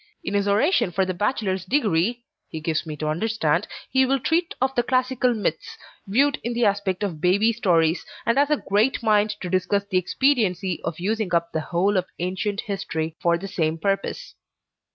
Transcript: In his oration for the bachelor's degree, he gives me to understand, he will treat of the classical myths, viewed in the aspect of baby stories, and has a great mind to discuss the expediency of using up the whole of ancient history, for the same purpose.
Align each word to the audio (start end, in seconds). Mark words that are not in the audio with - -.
In 0.23 0.33
his 0.33 0.47
oration 0.47 0.89
for 0.91 1.05
the 1.05 1.13
bachelor's 1.13 1.63
degree, 1.63 2.23
he 2.49 2.59
gives 2.59 2.87
me 2.87 2.95
to 2.97 3.07
understand, 3.07 3.67
he 3.91 4.03
will 4.03 4.19
treat 4.19 4.55
of 4.59 4.73
the 4.73 4.81
classical 4.81 5.35
myths, 5.35 5.77
viewed 6.07 6.39
in 6.43 6.53
the 6.53 6.65
aspect 6.65 7.03
of 7.03 7.21
baby 7.21 7.53
stories, 7.53 8.03
and 8.25 8.39
has 8.39 8.49
a 8.49 8.57
great 8.67 9.03
mind 9.03 9.29
to 9.41 9.47
discuss 9.47 9.85
the 9.91 9.99
expediency 9.99 10.81
of 10.83 10.99
using 10.99 11.35
up 11.35 11.51
the 11.51 11.61
whole 11.61 11.97
of 11.97 12.05
ancient 12.17 12.61
history, 12.61 13.15
for 13.21 13.37
the 13.37 13.47
same 13.47 13.77
purpose. 13.77 14.33